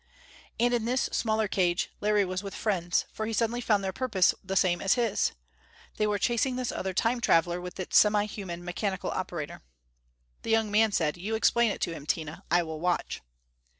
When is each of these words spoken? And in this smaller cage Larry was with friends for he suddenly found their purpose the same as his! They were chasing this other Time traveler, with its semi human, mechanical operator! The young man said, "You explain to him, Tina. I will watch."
And 0.59 0.73
in 0.73 0.85
this 0.85 1.09
smaller 1.11 1.47
cage 1.47 1.91
Larry 1.99 2.25
was 2.25 2.41
with 2.41 2.55
friends 2.55 3.05
for 3.13 3.27
he 3.27 3.33
suddenly 3.33 3.61
found 3.61 3.83
their 3.83 3.93
purpose 3.93 4.33
the 4.43 4.55
same 4.55 4.81
as 4.81 4.95
his! 4.95 5.33
They 5.97 6.07
were 6.07 6.17
chasing 6.17 6.55
this 6.55 6.71
other 6.71 6.91
Time 6.91 7.21
traveler, 7.21 7.61
with 7.61 7.79
its 7.79 7.99
semi 7.99 8.25
human, 8.25 8.65
mechanical 8.65 9.11
operator! 9.11 9.61
The 10.41 10.49
young 10.49 10.71
man 10.71 10.91
said, 10.91 11.17
"You 11.17 11.35
explain 11.35 11.77
to 11.77 11.93
him, 11.93 12.07
Tina. 12.07 12.43
I 12.49 12.63
will 12.63 12.79
watch." 12.79 13.21